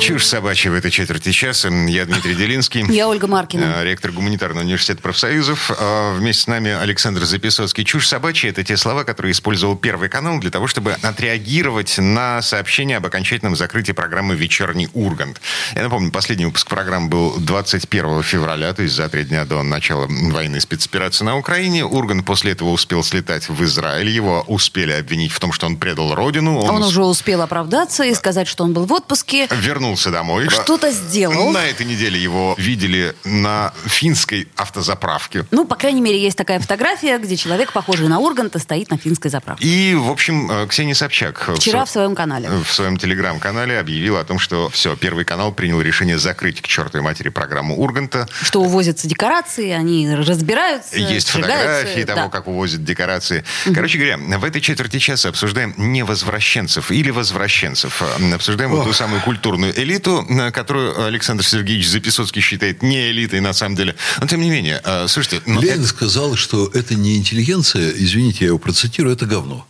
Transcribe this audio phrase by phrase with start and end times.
[0.00, 1.68] Чушь собачья в этой четверти часа.
[1.68, 2.82] Я Дмитрий Делинский.
[2.90, 3.74] Я Ольга Маркина.
[3.76, 5.70] э, Ректор гуманитарного университета профсоюзов.
[5.78, 7.84] А Вместе с нами Александр Записоцкий.
[7.84, 12.96] Чушь собачья– это те слова, которые использовал Первый канал для того, чтобы отреагировать на сообщение
[12.96, 15.40] об окончательном закрытии программы «Вечерний Ургант».
[15.74, 20.06] Я напомню, последний выпуск программы был 21 февраля, то есть за три дня до начала
[20.08, 21.84] военной спецоперации на Украине.
[21.84, 24.08] Ургант после этого успел слетать в Израиль.
[24.08, 26.58] Его успели обвинить в том, что он предал родину.
[26.58, 29.46] Он уже успел оправдаться и сказать, что он был в отпуске.
[29.90, 30.48] Вернулся домой.
[30.48, 31.50] Что-то сделал.
[31.50, 35.44] На этой неделе его видели на финской автозаправке.
[35.50, 39.30] Ну, по крайней мере, есть такая фотография, где человек, похожий на Урганта, стоит на финской
[39.30, 39.66] заправке.
[39.66, 42.48] И, в общем, э, Ксения Собчак в Вчера сво- в своем канале.
[42.48, 47.02] в своем телеграм-канале объявила о том, что все, Первый канал принял решение закрыть к чертовой
[47.02, 48.28] матери программу Урганта.
[48.42, 52.28] Что увозятся декорации, они разбираются, Есть фотографии того, Да.
[52.28, 53.44] как увозят декорации.
[53.74, 58.02] Короче говоря, в этой четверти часа обсуждаем не возвращенцев или возвращенцев.
[58.02, 63.52] А Обсуждаем вот ту самую культурную элиту, которую Александр Сергеевич Записоцкий считает не элитой на
[63.52, 63.94] самом деле.
[64.20, 65.42] Но тем не менее, э, слушайте...
[65.46, 69.66] ну, Ленин сказал, что это не интеллигенция, извините, я его процитирую, это говно.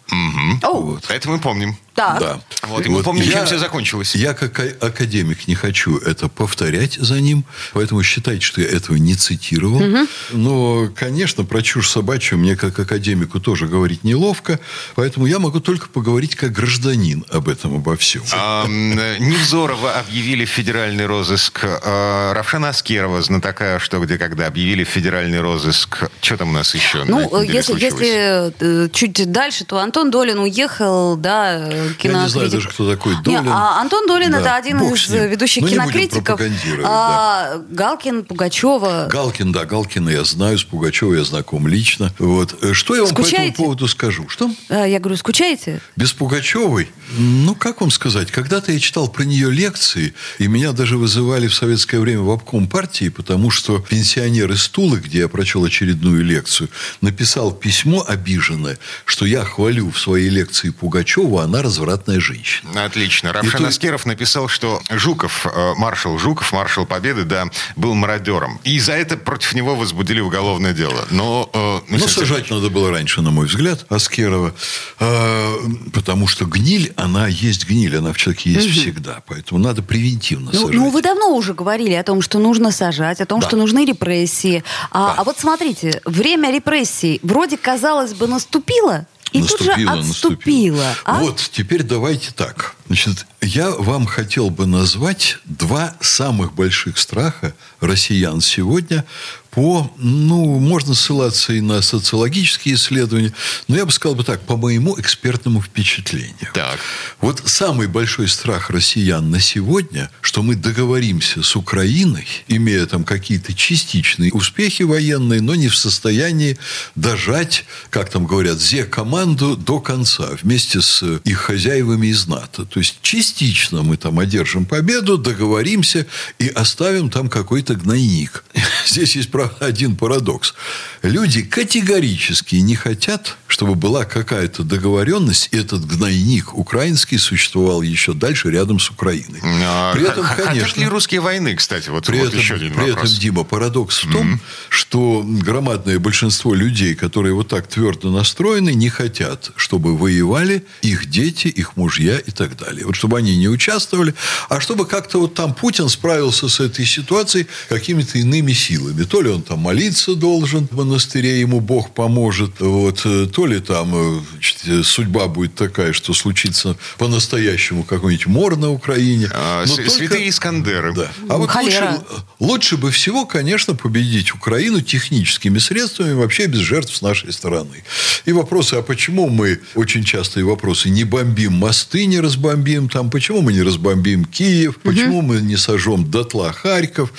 [0.63, 1.11] Оу, Вот.
[1.11, 1.77] Это мы помним.
[1.95, 2.21] Так.
[2.21, 2.41] Да.
[2.63, 4.15] Вот, и мы помним, чем все закончилось.
[4.15, 8.97] Я как а- академик не хочу это повторять за ним, поэтому считайте, что я этого
[8.97, 9.83] не цитировал.
[10.31, 14.61] Но, конечно, про чушь собачью мне как академику тоже говорить неловко,
[14.95, 18.23] поэтому я могу только поговорить как гражданин об этом, обо всем.
[18.33, 21.61] А, э, Невзорова объявили в федеральный розыск.
[21.65, 26.05] А, Равшана Аскерова, знатока «Что, где, когда» объявили в федеральной розыск.
[26.21, 27.95] Что там у нас еще Ну, если, случилось?
[28.01, 32.33] если э, чуть дальше, то Антон Долин уехал, да, э, Я не кинокритик.
[32.33, 33.49] знаю даже, кто такой Не, Долин.
[33.49, 36.41] а Антон Долин Да, это один бог из ведущих Ну, не будем кинокритиков.
[36.85, 39.09] А, Галкин, Пугачева.
[39.11, 42.13] Галкин, да, Галкина я знаю, с Пугачевой я знаком лично.
[42.19, 42.57] Вот.
[42.63, 43.53] Э, Что я вам по Скучаете?
[43.53, 44.29] этому поводу скажу?
[44.29, 44.51] Что?
[44.69, 45.81] А, Я говорю, скучаете?
[45.97, 46.89] Без Пугачевой?
[47.19, 48.31] Ну, как вам сказать?
[48.31, 52.69] Когда-то я читал про нее лекции, и меня даже вызывали в советское время в обком
[52.69, 56.69] партии, потому что пенсионер из Тулы, где я прочел очередную лекцию,
[57.01, 62.85] написал письмо обиженное, что я хвалю в своей лекции Пугачеву, а она развратная женщина.
[62.85, 63.33] Отлично.
[63.33, 68.59] Равшан Аскеров написал, что Жуков, э, маршал Жуков, маршал Победы, да, был мародером.
[68.65, 71.07] И за это против него возбудили уголовное дело.
[71.11, 74.53] Но, э, Ну, Сергей сажать надо было раньше, на мой взгляд, Аскерова.
[74.99, 75.55] А,
[75.93, 79.23] потому что гниль, она есть гниль, она в человеке есть всегда.
[79.27, 80.75] Поэтому надо превентивно Ну, сажать.
[80.75, 83.47] ну, вы давно уже говорили о том, что нужно сажать, о том, Да.
[83.47, 84.65] что нужны репрессии.
[84.91, 85.15] А, Да.
[85.19, 90.95] а вот смотрите, время репрессий вроде, казалось бы, наступило, и тут же отступило.
[91.05, 91.21] а?
[91.21, 92.75] Вот, теперь давайте так.
[92.87, 99.05] Значит, я вам хотел бы назвать два самых больших страха россиян сегодня
[99.51, 103.33] по, ну, можно ссылаться и на социологические исследования,
[103.69, 106.51] но я бы сказал бы так, по моему экспертному впечатлению.
[106.55, 106.79] Так.
[107.21, 113.53] Вот самый большой страх россиян на сегодня, что мы договоримся с Украиной, имея там какие-то
[113.53, 116.57] частичные успехи военные, но не в состоянии
[116.95, 122.65] дожать, как там говорят, зе-команду до конца, вместе с их хозяевами из НАТО.
[122.65, 126.07] То есть частично мы там одержим победу, договоримся
[126.39, 128.45] и оставим там какой-то гнойник.
[128.87, 129.31] Здесь есть,
[129.61, 130.55] один парадокс.
[131.03, 138.51] Люди категорически не хотят, чтобы была какая-то договоренность, и этот гнойник украинский существовал еще дальше
[138.51, 139.41] рядом с Украиной.
[139.43, 140.81] А, При этом, х- хотят конечно...
[140.81, 141.89] ли русские войны, кстати?
[141.91, 143.13] Вот, При, вот этом, еще один при этом, вопрос.
[143.19, 149.51] Дима, парадокс в том, что громадное большинство людей, которые вот так твердо настроены, не хотят,
[149.57, 152.87] чтобы воевали их дети, их мужья и так далее.
[152.87, 154.15] Вот чтобы они не участвовали,
[154.49, 159.05] а чтобы как-то вот там Путин справился с этой ситуацией какими-то иными силами.
[159.05, 163.61] То ли он там молиться должен в монастыре, ему Бог поможет, вот, э, то ли
[163.61, 169.29] там э, значит, э, судьба будет такая, что случится по-настоящему какой-нибудь мор на Украине.
[169.33, 170.95] А, Но с- только- Святые Искандеры.
[170.95, 171.11] Да.
[171.29, 171.91] А вот Холера.
[171.93, 172.05] лучше,
[172.39, 177.85] лучше бы всего, конечно, победить Украину техническими средствами, вообще без жертв с нашей стороны.
[178.25, 183.43] И вопросы, а почему мы, очень частые вопросы, не бомбим мосты, не разбомбим там, почему
[183.43, 187.13] мы не разбомбим Киев, почему мы не сожжем дотла Харьков,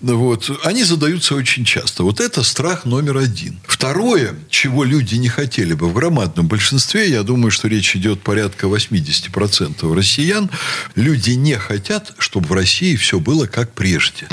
[0.00, 2.02] вот, они задаются очень часто.
[2.02, 3.58] Вот это страх номер один.
[3.66, 8.66] Второе, чего люди не хотели бы в громадном большинстве, я думаю, что речь идет порядка
[8.66, 10.50] 80% россиян,
[10.94, 14.26] люди не хотят, чтобы в России все было как прежде.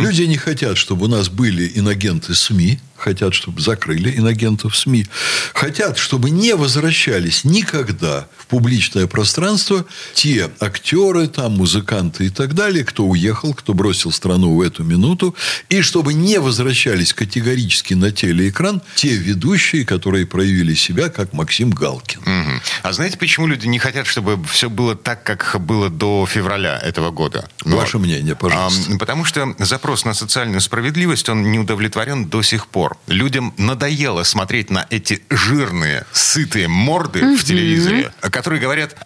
[0.00, 5.06] Люди не хотят, чтобы у нас были инагенты СМИ, хотят, чтобы закрыли инагентов СМИ,
[5.54, 9.84] хотят, чтобы не возвращались никогда в публичное пространство
[10.14, 15.34] те актеры, там, музыканты и так далее, кто уехал, кто бросил страну в эту минуту,
[15.68, 22.20] и чтобы не возвращались категорически на телеэкран те ведущие, которые проявили себя, как Максим Галкин.
[22.20, 22.62] Мгм.
[22.82, 27.10] А знаете, почему люди не хотят, чтобы все было так, как было до февраля этого
[27.10, 27.48] года?
[27.64, 28.92] Ваше мнение, пожалуйста.
[28.94, 32.91] А, потому что запрос на социальную справедливость, он не удовлетворен до сих пор.
[33.06, 38.96] Людям надоело смотреть на эти жирные, сытые морды в телевизоре, которые говорят,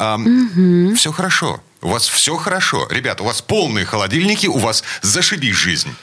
[0.97, 2.89] все хорошо, у вас все хорошо.
[2.91, 5.95] Ребят, у вас полные холодильники, у вас зашибись жизнь.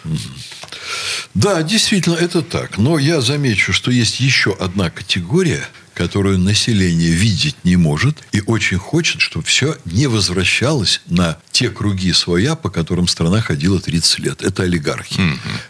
[1.33, 2.77] Да, действительно, это так.
[2.77, 8.77] Но я замечу, что есть еще одна категория, которую население видеть не может и очень
[8.77, 14.41] хочет, чтобы все не возвращалось на те круги своя, по которым страна ходила 30 лет.
[14.41, 15.21] Это олигархи.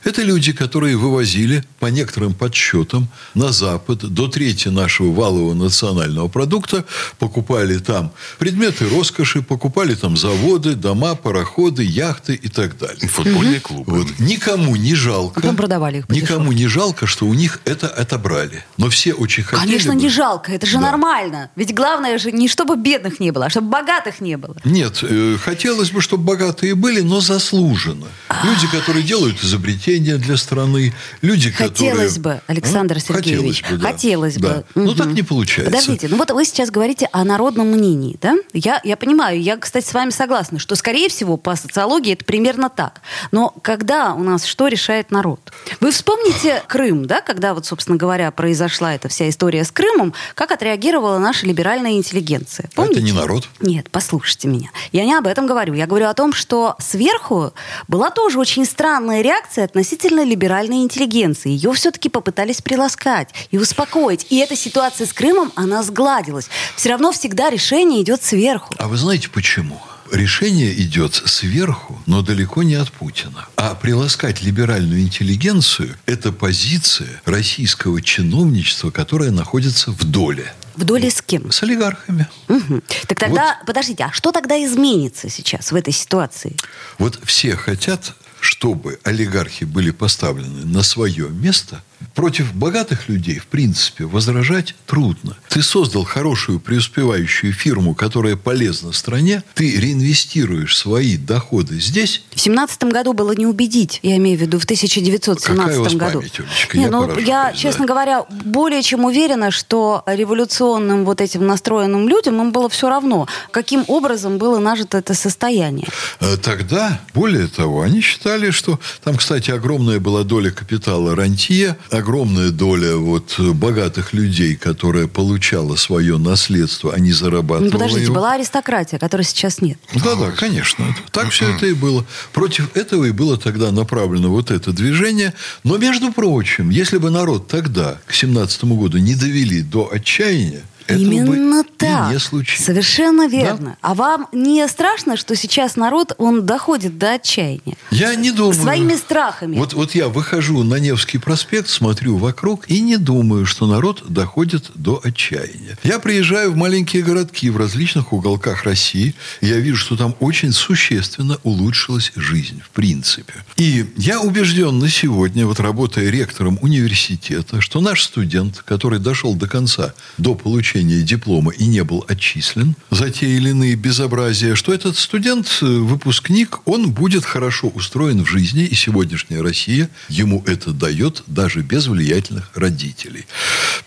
[0.03, 6.85] Это люди, которые вывозили по некоторым подсчетам на Запад до трети нашего валового национального продукта,
[7.19, 13.07] покупали там предметы роскоши, покупали там заводы, дома, пароходы, яхты и так далее.
[13.09, 13.99] Футбольные клубы.
[13.99, 14.19] Вот.
[14.19, 15.41] Никому не жалко.
[15.41, 16.09] Потом продавали их.
[16.09, 18.63] Никому не жалко, что у них это отобрали.
[18.77, 20.83] Но все очень хотели Конечно, бы- не жалко, это же Да.
[20.91, 21.49] нормально.
[21.55, 24.55] Ведь главное же не чтобы бедных не было, а чтобы богатых не было.
[24.63, 28.07] Нет, э, хотелось бы, чтобы богатые были, но заслуженно.
[28.43, 31.91] Люди, которые делают изобретения для страны, люди, которые...
[31.91, 32.99] Хотелось бы, Александр А?
[32.99, 33.87] Сергеевич, Хотелось бы, да.
[33.91, 34.47] хотелось Да.
[34.49, 34.65] бы.
[34.75, 34.95] Но Мгм.
[34.95, 35.71] так не получается.
[35.71, 38.35] Подождите, ну вот вы сейчас говорите о народном мнении, да?
[38.53, 42.69] Я, я понимаю, я, кстати, с вами согласна, что, скорее всего, по социологии это примерно
[42.69, 43.01] так.
[43.31, 45.51] Но когда у нас что решает народ?
[45.79, 50.02] Вы вспомните Крым, да, когда вот, собственно говоря, произошла эта вся история с Крымом,
[50.35, 52.65] как отреагировала наша либеральная интеллигенция?
[52.65, 53.01] А это Помните?
[53.01, 53.47] не народ.
[53.61, 54.69] Нет, послушайте меня.
[54.91, 55.73] Я не об этом говорю.
[55.73, 57.53] Я говорю о том, что сверху
[57.87, 61.49] была тоже очень странная реакция относительно либеральной интеллигенции.
[61.49, 64.27] Ее все-таки попытались приласкать и успокоить.
[64.29, 66.49] И эта ситуация с Крымом, она сгладилась.
[66.75, 68.73] Все равно всегда решение идет сверху.
[68.77, 69.79] А вы знаете почему?
[70.13, 73.47] Решение идет сверху, но далеко не от Путина.
[73.55, 80.53] А приласкать либеральную интеллигенцию– это позиция российского чиновничества, которая находится в доле.
[80.75, 81.51] В доле с кем?
[81.51, 82.27] С олигархами.
[82.47, 82.83] Мгм.
[83.07, 86.57] Так тогда, подождите, а что тогда изменится сейчас в этой ситуации?
[86.99, 91.81] Вот все хотят, чтобы олигархи были поставлены на свое место.
[92.13, 95.35] Против богатых людей, в принципе, возражать трудно.
[95.49, 102.89] Ты создал хорошую преуспевающую фирму, которая полезна стране, ты реинвестируешь свои доходы здесь, В семнадцатом
[102.89, 106.19] году было не убедить, я имею в виду в 1917 Какая у вас году.
[106.19, 107.53] память, Олечка, Не, я ну, я, да.
[107.53, 113.27] честно говоря, более чем уверена, что революционным вот этим настроенным людям им было все равно,
[113.51, 115.87] каким образом было нажито это состояние.
[116.19, 122.51] Э, Тогда, более того, они считали, что там, кстати, огромная была доля капитала рантье, огромная
[122.51, 128.15] доля вот богатых людей, которая получала свое наследство, они зарабатывали Ну, подождите, его.
[128.15, 129.77] была аристократия, которой сейчас нет.
[129.95, 130.93] Да, да, конечно.
[131.11, 132.05] Так все это и было.
[132.33, 135.33] Против этого и было тогда направлено вот это движение.
[135.63, 140.99] Но, между прочим, если бы народ тогда, к 17 году, не довели до отчаяния, этого
[140.99, 142.11] Именно так.
[142.11, 142.65] не случилось.
[142.65, 143.77] Совершенно верно.
[143.81, 147.75] А вам не страшно, что сейчас народ, он доходит до отчаяния?
[147.91, 148.53] Я не думаю.
[148.53, 149.57] Своими страхами.
[149.57, 154.71] Вот, вот я выхожу на Невский проспект, смотрю вокруг и не думаю, что народ доходит
[154.75, 155.77] до отчаяния.
[155.83, 160.51] Я приезжаю в маленькие городки в различных уголках России, и я вижу, что там очень
[160.51, 163.33] существенно улучшилась жизнь, в принципе.
[163.57, 169.47] И я убежден на сегодня, вот работая ректором университета, что наш студент, который дошел до
[169.47, 174.97] конца, до получения диплома и не был отчислен за те или иные безобразия, что этот
[174.97, 181.23] студент, э, выпускник, он будет хорошо устроен в жизни, и сегодняшняя Россия ему это дает
[181.27, 183.25] даже без влиятельных родителей.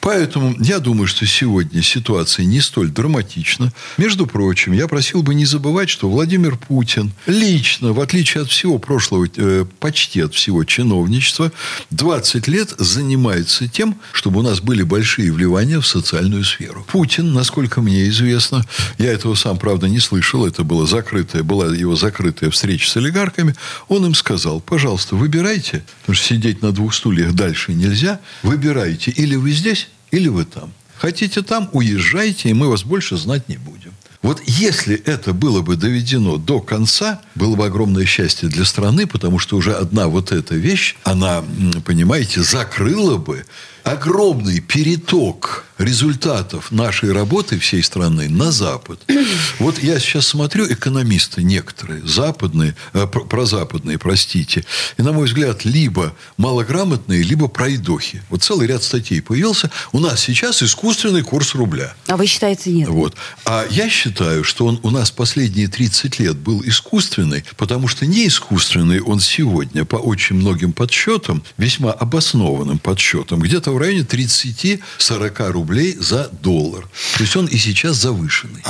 [0.01, 3.73] Поэтому я думаю, что сегодня ситуация не столь драматична.
[3.97, 8.79] Между прочим, я просил бы не забывать, что Владимир Путин лично, в отличие от всего
[8.79, 11.53] прошлого, э, почти от всего чиновничества,
[11.91, 16.76] 20 лет занимается тем, чтобы у нас были большие вливания в социальную сферу.
[16.85, 18.65] Путин, насколько мне известно,
[18.99, 23.55] я этого сам, правда, не слышал, это была закрытая, была его закрытая встреча с олигархами,
[23.89, 29.37] он им сказал, пожалуйста, выбирайте, потому что сидеть на двух стульях дальше нельзя, выбирайте, или
[29.37, 30.73] вы здесь, или вы там.
[30.97, 33.93] Хотите там, уезжайте, и мы вас больше знать не будем.
[34.23, 39.39] Вот если это было бы доведено до конца, было бы огромное счастье для страны, потому
[39.39, 41.45] что уже одна вот эта вещь, она,
[41.85, 43.45] понимаете, закрыла бы
[43.87, 49.01] огромный переток результатов нашей работы всей страны на Запад.
[49.59, 54.65] Вот я сейчас смотрю экономисты некоторые, западные, э, прозападные, простите,
[54.97, 58.23] и, на мой взгляд, либо малограмотные, либо пройдохи.
[58.29, 59.71] Вот целый ряд статей появился.
[59.93, 61.95] У нас сейчас искусственный курс рубля.
[62.07, 62.89] А вы считаете нет?
[62.89, 63.15] Вот.
[63.45, 68.27] А я считаю, что он у нас последние 30 лет был искусственный, потому что не
[68.27, 75.97] искусственный он сегодня по очень многим подсчетам, весьма обоснованным подсчетам, где-то в районе 30-40 рублей
[75.99, 76.89] за доллар.
[77.17, 78.63] То есть он и сейчас завышенный.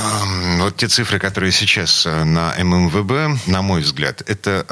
[0.59, 4.65] Вот те цифры, которые сейчас э, на ММВБ, на мой взгляд, это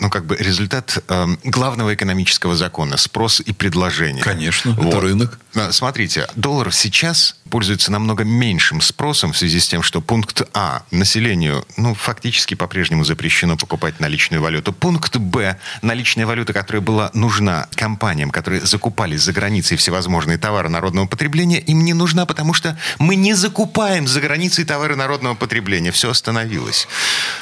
[0.00, 1.02] ну, как бы результат
[1.44, 4.22] главного экономического закона– спрос и предложение.
[4.22, 4.86] Конечно, вот.
[4.86, 5.38] это рынок.
[5.70, 11.66] Смотрите, доллар сейчас пользуется намного меньшим спросом в связи с тем, что пункт А населению,
[11.76, 14.72] ну, фактически по-прежнему запрещено покупать наличную валюту.
[14.72, 21.06] Пункт Б наличная валюта, которая была нужна компаниям, которые закупали за границей всевозможные товары народного
[21.06, 25.92] потребления, им не нужна, потому что мы не закупаем за границей товары народного потребления.
[25.92, 26.88] Все остановилось.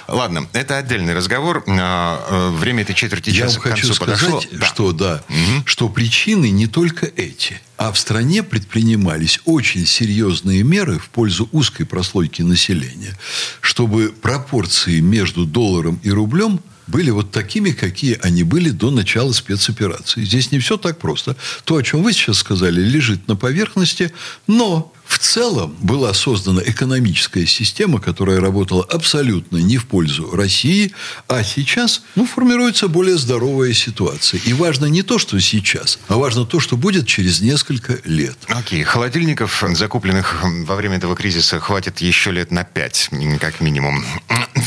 [0.08, 1.62] Ладно, это отдельный разговор.
[1.68, 4.64] А, э, время этой четверти часа Я вам хочу сказать, подошло.
[4.66, 5.62] что да, угу.
[5.66, 7.60] что причины не только эти.
[7.80, 13.16] А в стране предпринимались очень серьезные меры в пользу узкой прослойки населения,
[13.62, 16.60] чтобы пропорции между долларом и рублем
[16.90, 20.24] были вот такими, какие они были до начала спецоперации.
[20.24, 21.36] Здесь не все так просто.
[21.64, 24.12] То, о чем вы сейчас сказали, лежит на поверхности,
[24.46, 30.92] но в целом была создана экономическая система, которая работала абсолютно не в пользу России,
[31.26, 34.40] а сейчас ну, формируется более здоровая ситуация.
[34.44, 38.36] И важно не то, что сейчас, а важно то, что будет через несколько лет.
[38.46, 38.82] Окей.
[38.82, 38.84] Okay.
[38.84, 44.04] Холодильников, закупленных во время этого кризиса, хватит еще лет на пять, как минимум.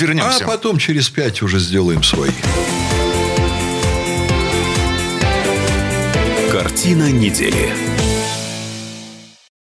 [0.03, 0.43] Вернемся.
[0.43, 2.31] А потом через пять уже сделаем свои.
[6.51, 7.92] Картина недели.